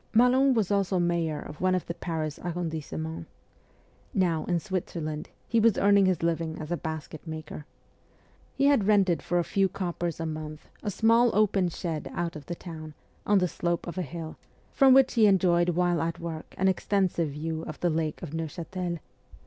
Malon 0.15 0.55
was 0.55 0.71
also 0.71 0.97
mayor 0.97 1.39
of 1.39 1.61
one 1.61 1.75
of 1.75 1.85
the 1.85 1.93
Paris 1.93 2.39
arrondissements. 2.39 3.29
Now, 4.15 4.45
in 4.45 4.59
Switzerland, 4.59 5.29
he 5.47 5.59
was 5.59 5.77
earning 5.77 6.07
his 6.07 6.23
living 6.23 6.57
as 6.57 6.71
a 6.71 6.75
basket 6.75 7.27
maker. 7.27 7.67
He 8.55 8.65
had 8.65 8.87
rented 8.87 9.21
for 9.21 9.37
a 9.37 9.43
few 9.43 9.69
coppers 9.69 10.19
a 10.19 10.25
month 10.25 10.67
a 10.81 10.89
small 10.89 11.29
open 11.35 11.69
shed 11.69 12.09
out 12.15 12.35
of 12.35 12.47
the 12.47 12.55
town, 12.55 12.95
on 13.27 13.37
the 13.37 13.47
slope 13.47 13.85
of 13.85 13.99
a 13.99 14.01
hill, 14.01 14.37
from 14.71 14.95
which 14.95 15.13
he 15.13 15.27
enjoyed 15.27 15.69
while 15.69 16.01
at 16.01 16.19
work 16.19 16.55
an 16.57 16.67
extensive 16.67 17.29
view 17.29 17.61
of 17.67 17.79
the 17.81 17.91
Lake 17.91 18.23
of 18.23 18.33
Neuchatel. 18.33 18.97